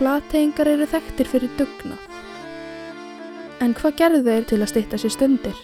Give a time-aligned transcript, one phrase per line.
[0.00, 2.00] Flateyingar eru þekktir fyrir dugnað.
[3.60, 5.58] En hvað gerðu þeir til að stytta sér stundir?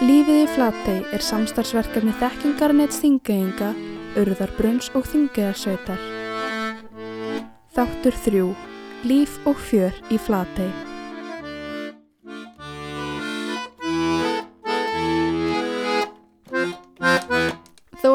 [0.00, 3.74] Lífið í Flatey er samstarfsverkefni þekkingarnets þingeyinga,
[4.24, 6.00] urðarbrunns og þingeyjarsveitar.
[7.76, 8.46] Þáttur 3.
[9.04, 10.89] Líf og fjör í Flatey.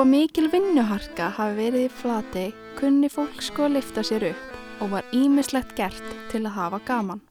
[0.05, 4.91] Að mikil vinnuharka hafi verið í Flatey kunni fólk sko að lifta sér upp og
[4.91, 7.23] var ímislegt gert til að hafa gaman.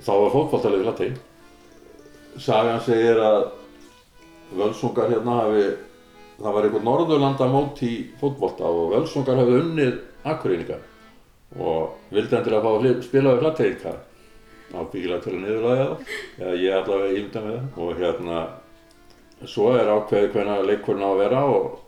[0.00, 1.10] Þá var fótballtalið Flatey.
[2.40, 3.42] Sagan segir að
[4.56, 5.66] völsungar hérna hafi,
[6.38, 7.92] það var einhvern norðurlandamót í
[8.22, 10.00] fótballta og völsungar hafi unnið
[10.32, 10.80] akkurýningar
[11.60, 14.00] og vildi endilega fá að spila við Flateyingar.
[14.72, 18.44] Ábyggilega til að niðurlæða það, eða ég allavega ímynda með það og hérna
[19.50, 21.80] svo er ákveðið hvernig leikurinn á að vera og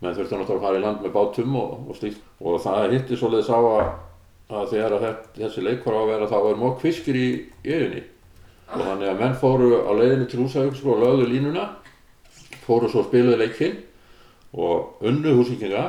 [0.00, 2.22] menn þurfti náttúrulega að fara í land með bátum og, og slíkt.
[2.40, 3.90] Og það hitti svoleiðis á að,
[4.60, 5.06] að þegar að
[5.36, 7.28] þessi leikur á að vera þá var mokk fiskir í
[7.66, 8.06] yfinni
[8.70, 11.66] og þannig að menn fóru á leiðinni til húsauks og lögðu línuna
[12.62, 13.78] fóru svo að spilaði leikinn
[14.50, 15.84] og unnu húsíkinga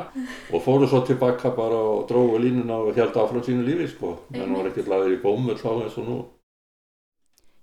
[0.54, 4.16] og fóru svo tilbaka bara og dróðu línuna og held áfram sínu lífi sko.
[4.34, 6.20] Menn var ekkert laður í bómull þá eins og nú.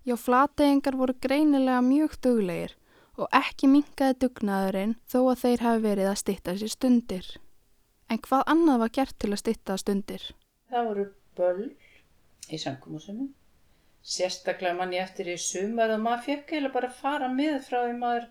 [0.08, 2.79] Já, Flateyingar voru greinilega mjög duglegir
[3.20, 7.30] og ekki minkaði dugnaðurinn þó að þeir hafi verið að stytta sér stundir.
[8.10, 10.24] En hvað annað var gert til að stytta stundir?
[10.72, 11.06] Það voru
[11.38, 11.68] böll
[12.50, 13.30] í sangumúsunum.
[14.02, 17.80] Sérstaklega mann ég eftir í sumar og maður fekk eiginlega bara að fara með frá
[17.84, 18.30] því maður,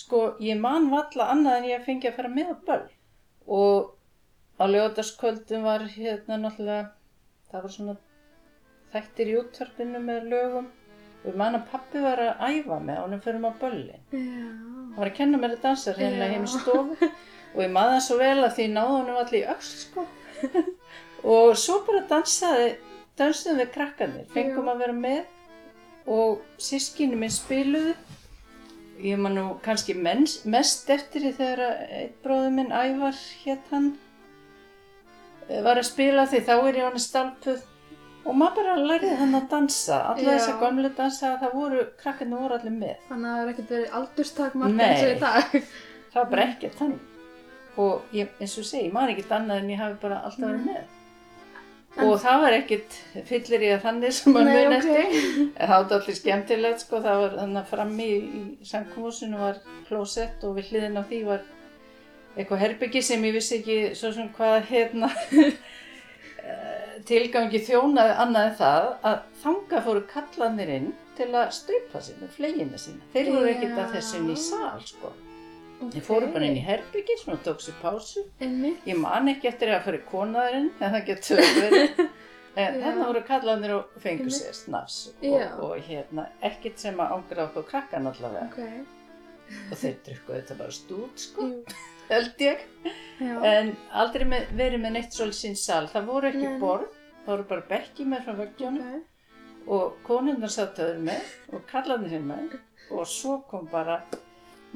[0.00, 2.88] sko, ég man valla annað en ég fengi að fara með böll.
[3.46, 3.92] Og
[4.58, 6.90] á ljóðarskvöldum var hérna náttúrulega,
[7.52, 7.96] það var svona
[8.94, 10.72] þættir í útvarpinu með lögum.
[11.26, 14.02] Og ég man að pappi var að æfa með honum fyrir maður böllin.
[14.14, 14.18] Já.
[14.86, 16.10] Hann var að kenna mér að dansa Já.
[16.30, 17.08] heim í stofu
[17.56, 20.04] og ég maður það svo vel að því náði honum allir í öll sko.
[21.34, 22.70] og svo bara dansaði,
[23.18, 24.72] dansaðum við krakkanir, fengum Já.
[24.72, 27.96] að vera með og sískinu minn spiluðu.
[29.02, 33.66] Ég man nú kannski menns, mest eftir því þegar að einn bróður minn Ævar hétt
[33.74, 33.90] hann
[35.50, 37.66] eh, var að spila því þá er ég hann stalpuð
[38.26, 40.32] og maður bara lærið hann að dansa, alla Já.
[40.34, 42.96] þessa gömlu dansa það voru, krakkarnir voru allir með.
[43.10, 45.60] Þannig að það er ekkert verið aldurstakmark eins og í dag.
[46.16, 47.12] það var bara ekkert þannig
[47.76, 50.46] og ég, eins og ég segi, ég man ekkert annað en ég hafi bara alltaf
[50.48, 50.94] verið með
[51.96, 54.74] og það var ekkert fyllir í að þannig sem maður mun ok.
[54.76, 59.40] eftir en það var allir skemmtilegt sko, það var þannig að frammi í, í samkvósinu
[59.40, 61.46] var klósett og við hliðin á því var
[62.36, 65.08] eitthvað herbyggi sem ég vissi ekki svo sem hvað hérna
[67.08, 72.34] tilgangi þjónaði annað en það að þanga fóru kallanir inn til að staupa sig með
[72.36, 75.12] flegina sína þeir voru ekkert að þessu inn í sal sko
[75.76, 78.22] Þeir fóru bara inn í herbyggi, svona tók sér pásu.
[78.40, 78.78] Einmitt.
[78.88, 82.00] Ég man ekki eftir að fara í konaðurinn, en það getur verið.
[82.56, 84.36] En þarna voru kallanir og fengu Einmitt.
[84.38, 88.46] sér snafs og, og hérna, ekkert sem að ángra okkur krakkan allavega.
[88.48, 89.50] Ok.
[89.68, 91.76] Og þeir drukkuðu þetta bara stút, sko, Jú.
[92.14, 92.62] held ég.
[93.20, 93.34] Já.
[93.50, 95.82] En aldrei með, verið með neitt svolítið sín sal.
[95.92, 96.95] Það voru ekki borð,
[97.26, 99.02] það voru bara bekki með frá vöggjónu Ok.
[99.66, 102.54] og konundar satt öður með og kallanir hinn með
[102.94, 103.96] og svo kom bara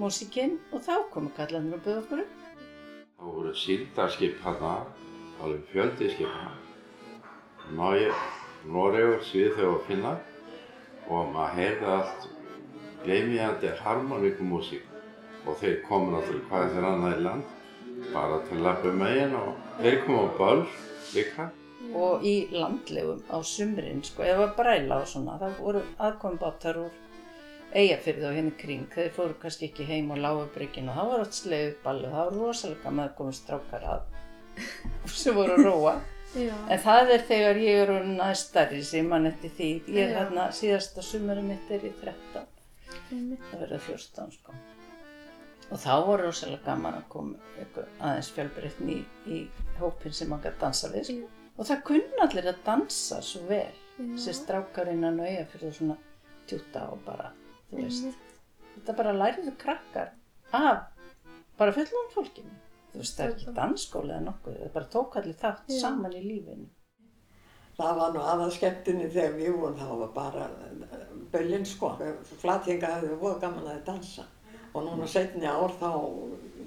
[0.00, 2.32] músikinn og þá komu kallanir og byrðu okkur upp.
[3.20, 4.72] Það voru síldarskip hérna,
[5.42, 6.50] alveg fjöldi skipa.
[7.76, 8.10] Náið,
[8.66, 10.18] Noregur, Svíþjóð og Finnar
[11.08, 12.28] og maður heyrði allt
[13.04, 14.90] gleymíðandi harmoníkumúsík
[15.46, 19.38] og þeir komu náttúrulega hvað þeir annað í land bara til að lappa um eigin
[19.38, 20.66] og þeir komu á böll
[21.14, 21.50] líka.
[21.96, 26.92] Og í landlegum á sumrin sko, ef að bræla og svona þá voru aðkombátar úr
[27.70, 28.86] eigafyrði og henni kring.
[28.94, 32.14] Þeir fóru kannski ekki heim og lágu bryggin og það var allt sleið upp alveg,
[32.14, 34.08] það var rosalega með koma strákar að
[35.22, 35.94] sem voru að róa.
[36.70, 39.70] En það er þegar ég er aðeins stærri sem mann eftir því.
[39.90, 40.18] Ég er Já.
[40.20, 42.44] hérna síðasta sumari mitt er í 13
[43.10, 43.42] Einmitt.
[43.50, 44.54] það verða 14 sko.
[45.70, 47.34] Og þá voru rosalega gaman að koma
[47.98, 49.42] aðeins fjölbreytni í, í
[49.78, 51.39] hópin sem maður gæti dansa við sko.
[51.58, 54.04] Og það kunna allir að dansa svo vel Já.
[54.14, 55.96] þessi strákar innan og eiga fyrir svona
[56.48, 57.30] tjúta og bara
[57.70, 58.40] þú veist, Einmitt.
[58.78, 60.12] þetta bara læriðu krakkar
[60.56, 60.86] af
[61.60, 62.54] bara fullum fólkinu
[62.94, 65.80] þú veist, það er ekki dansskóla eða nokkuð það bara tók allir þátt Já.
[65.84, 66.68] saman í lífinu
[67.80, 70.48] Það var nú aðað skemmtinni þegar við vorum, það var bara
[71.32, 71.88] böllin sko.
[72.42, 74.24] Flatjenga hefði voða gaman að dansa
[74.74, 75.88] og núna setni ár þá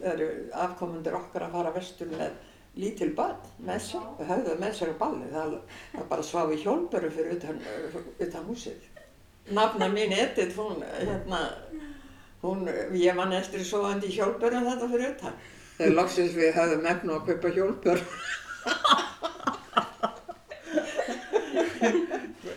[0.09, 0.29] eru
[0.63, 2.33] afkomundur okkar að fara vestur með
[2.79, 3.37] lítil börn
[3.67, 5.57] með sér, höfðu með sér á balli, það,
[5.93, 7.59] það bara svafi hjólböru fyrir utan,
[8.17, 8.87] utan húsið.
[9.53, 11.41] Nafna mín Edith, hún, hérna,
[12.41, 12.63] hún,
[12.97, 15.35] ég man eftir svoandi hjólbörum þetta fyrir utan
[15.73, 18.01] Þegar loksins við höfðum efnu að kaupa hjólpör.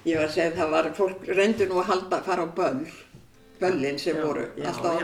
[0.07, 2.49] Ég var að segja að það var, fólk reyndi nú að halda að fara á
[2.61, 2.85] böll,
[3.59, 5.03] böllin sem Já, voru, já, alltaf á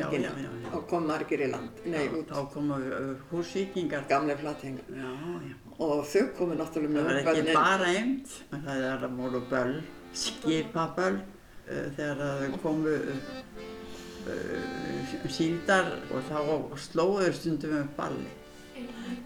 [0.00, 0.61] já.
[0.72, 4.02] Og kom margir í land, nei, út, Þá komu uh, húsvíkingar.
[4.08, 4.84] gamle flathengar.
[4.88, 5.10] Já,
[5.48, 5.54] já.
[5.82, 9.76] Og þau komu náttúrulega Það með var ekki bara eimt, það er að voru böll,
[10.22, 11.18] skipaböll,
[11.96, 12.92] þegar það komu
[15.32, 16.38] síldar og þá
[16.86, 18.30] slóður stundum við balli.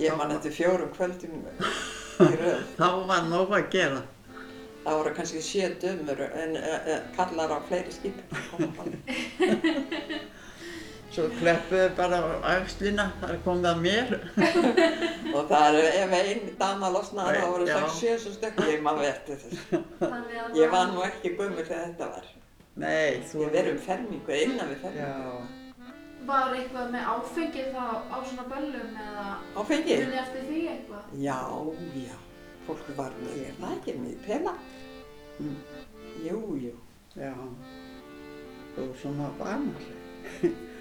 [0.01, 1.39] Ég man eftir fjórum kvöldum í
[2.43, 2.61] röð.
[2.79, 4.01] Þá var nóg að gera.
[4.87, 6.53] Það voru kannski sjö dömur en
[7.17, 8.17] kallar á fleiri skip.
[11.17, 12.29] Svo kleppuðu bara á
[12.59, 14.11] axlina, þar kom það mér.
[15.37, 18.61] Og það er ef einn dama losnaði þá voru sjö svo stökk.
[18.69, 18.83] Ég
[19.31, 19.81] þessu.
[20.03, 22.29] Þannig að Ég var nú ekki gömur þegar þetta var.
[22.85, 23.47] Nei, þú...
[23.47, 25.09] Ég verið um fermingu, innan við fermingu.
[25.09, 25.65] Já,
[26.27, 29.27] var eitthvað með áfengið þá á svona böllum eða
[29.57, 29.99] Áfengi?
[30.03, 31.11] munið eftir því eitthvað?
[31.25, 31.41] Já,
[32.03, 32.15] já.
[32.69, 34.57] Fólk var með, er það ekki með pela?
[35.41, 35.59] Mm.
[36.29, 36.79] Jú, jú.
[37.17, 37.35] já.
[38.77, 40.01] Þú er svona barnaleg.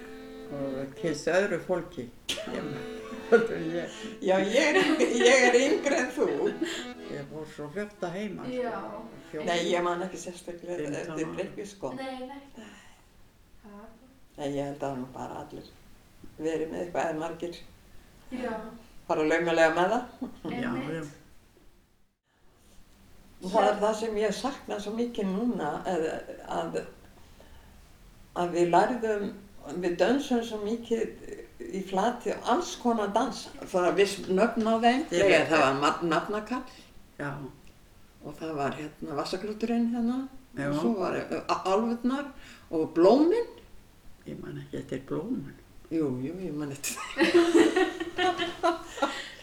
[0.52, 2.08] og kynst öðru fólki.
[3.26, 6.26] Ég, Já, ég er, yng- ég er yngri en þú.
[7.10, 8.44] ég fór svo fljótt að heima.
[8.54, 8.70] Já.
[9.32, 11.90] Fjó- Nei, ég man ekki sérstaklega eftir breykju sko.
[11.98, 12.38] Nei, nei.
[13.64, 13.90] Það-
[14.38, 15.66] Nei, ég held að nú bara allir
[16.38, 17.58] verið með eitthvað eða margir
[18.30, 18.52] Já,
[19.08, 20.04] fara laumalega með það.
[20.52, 21.02] Já, já.
[23.46, 26.06] Það er það sem ég sakna svo mikið núna að,
[26.60, 26.78] að,
[28.42, 29.26] að við lærðum,
[29.74, 31.02] við dönsum svo mikið
[31.76, 33.50] í flati og alls konar dansa.
[33.62, 36.64] Það var viss nöfn á þeim, þegar það var nafnakall
[37.16, 37.30] Já,
[38.24, 40.18] og það var hérna vassagrúturinn hérna
[40.56, 40.66] Já.
[40.68, 41.16] og svo var
[41.48, 42.26] álfurnar
[42.70, 43.48] og blómin.
[44.26, 45.54] ég man ekki eftir blómun.
[45.90, 48.72] Jú, jú, ég man þetta.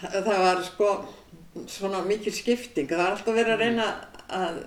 [0.27, 0.89] það var sko
[1.67, 2.89] svona mikil skipting.
[2.89, 3.87] Það var alltaf verið að reyna
[4.27, 4.57] að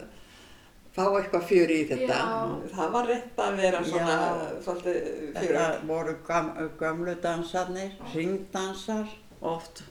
[0.96, 2.16] fá eitthvað fjöri í þetta.
[2.16, 2.70] Já.
[2.76, 4.46] Það var reynt að vera svona Já.
[4.64, 4.96] svolítið
[5.34, 5.86] Þetta fjöri.
[5.90, 6.48] voru gam,
[6.80, 9.12] gömlu dansarnir, ringdansar,
[9.42, 9.82] oft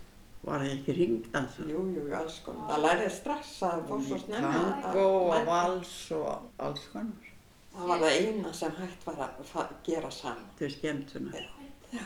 [0.46, 1.70] var það ekki ringdansar.
[1.70, 2.68] Jú, jú, alls konar.
[2.72, 4.66] Það lærið strax að fór svo snemma.
[4.84, 6.28] Tango og vals og
[6.68, 7.32] alls konar.
[7.76, 10.46] Það var það eina sem hægt var að gera saman.
[10.60, 11.50] Til skemmtunar.
[11.92, 12.06] Já.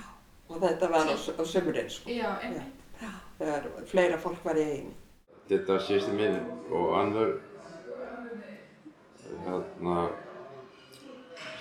[0.49, 2.09] Og þetta var á, á sömurinn sko.
[2.09, 2.75] Já, einmitt.
[3.39, 4.95] Þegar fleira fólk var í einu.
[5.49, 6.39] Þetta sýsti mín
[6.71, 7.35] og annar
[9.49, 9.97] hérna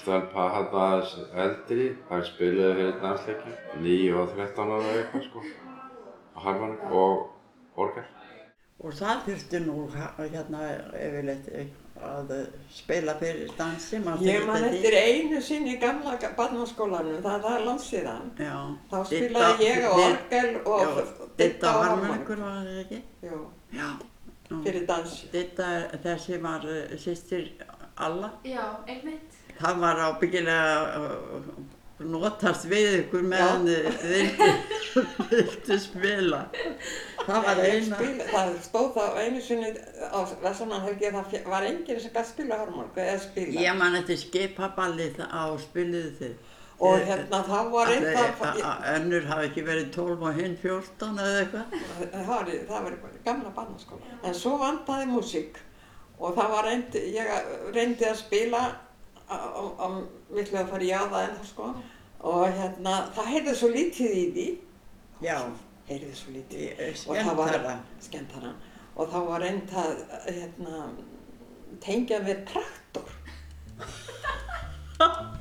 [0.03, 5.43] stelpa hann aðeins eldri, það spilaði fyrir dansleiki, 9 og 13 ára eitthvað sko,
[6.33, 8.07] á harmonik og orgel.
[8.79, 10.65] Og það þurfti nú hérna
[10.95, 11.49] yfirleitt
[11.99, 12.29] að
[12.71, 13.99] spila fyrir dansi.
[14.05, 15.01] manstu Ég man eftir því?
[15.03, 18.29] einu sinni í gamla barnaskólanum, það það er langt síðan.
[18.39, 18.55] Já.
[18.93, 23.03] Þá spilaði ég á orgel og Já, Didda á harmonikur var það ekki?
[23.27, 23.41] Jú,
[23.75, 23.89] Já.
[24.49, 25.19] Fyrir dans.
[25.33, 25.73] Didda,
[26.07, 27.51] þessi var uh, sýstir
[28.07, 28.31] Alla.
[28.47, 29.35] Já, einmitt.
[29.59, 31.49] Það var ábyggilega uh,
[31.99, 34.51] notast við ykkur meðan þið vildu,
[35.33, 36.43] vildu spila.
[37.25, 37.97] Það var eina.
[37.99, 39.73] spila, það stóð þá einu sinni
[40.15, 43.65] á Vestlunarhelgi að það var enginn sem gæti spila harmonika eða spila.
[43.67, 46.39] Ég man eftir skipaballið á spiluðu þið.
[46.79, 51.17] Og hérna þá var að- að, að önnur hafi ekki verið 12 og hinn 14
[51.25, 51.73] eða eitthvað.
[52.13, 54.13] það var, það var gamla barnaskóla.
[54.23, 55.59] En svo vantaði músík
[56.21, 57.27] og það var reynd, ég
[57.75, 58.63] reyndi að spila
[59.29, 59.89] á
[60.33, 61.69] villu að fara í jáða en sko.
[62.29, 64.47] Og hérna, það heyrði svo lítið í því,
[65.23, 65.39] Já,
[65.89, 66.59] heyrði svo lítið.
[66.79, 68.53] ég- Og það var- skemmtara
[68.97, 69.93] og þá var reynd að
[70.27, 70.89] hérna,
[71.81, 73.09] tengja við traktor.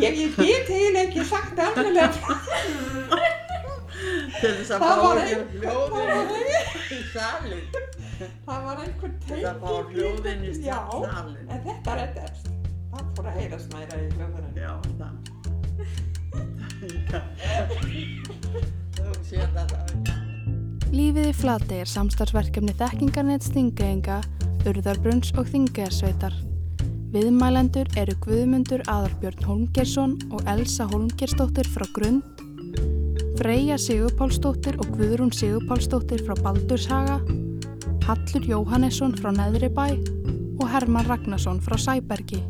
[0.00, 1.96] Ég, ég get eiginlega ekki sagt alveg
[4.40, 6.40] Það var ekki ein- hljóðin
[6.90, 7.64] í salin.
[8.46, 11.46] það var einhver Til að fá tenging hljóðin í já, salin.
[11.50, 12.44] en þetta reddast
[12.90, 15.14] það fór að heyrast meira í hljóðurinn Já, það.
[18.96, 20.16] Þú er gaman.
[20.90, 24.16] Lífið í Flatey er samstarfsverkefni þekkingarnett Þingeyinga,
[24.66, 26.34] Urðarbrunns og Þingeyjarsveitar.
[27.14, 32.39] Viðmælendur eru Guðmundur Aðarbjörn Holmgersson og Elsa Holmgersdóttir frá Grund,
[33.40, 37.14] Freyja Sigurpálsdóttir og Guðrún Sigurpálsdóttir frá Baldurshaga,
[38.04, 39.86] Hallur Jóhannesson frá Neðribæ
[40.60, 42.42] og Herman Ragnarsson frá Sæbergi.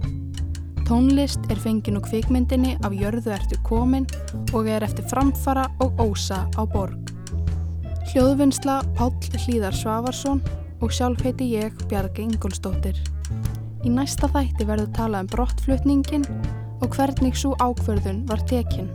[0.89, 4.09] Tónlist er fengin úr kvikmyndinni af Jörðu ertu komin
[4.51, 7.15] og er eftir framfara og ósa á borg.
[8.11, 10.43] Hljóðvinnsla Páll Hlíðar Svavarsson
[10.83, 12.99] og sjálf heiti ég Bjargi Ingolstóttir.
[13.87, 16.27] Í næsta þætti verður talað um brottflutningin
[16.83, 18.91] og hvernig svo ákverðun var tekin.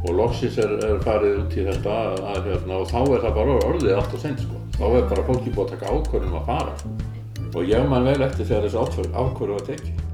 [0.00, 1.96] Og loksins er, er farið út í þetta
[2.34, 4.60] að, hérna, og þá er það bara orðið allt og sent sko.
[4.78, 6.94] þá er bara fólki búið að taka ákvörðum að fara sko.
[7.50, 10.09] og ég man vel eftir þegar þessi ákvörðum var tekið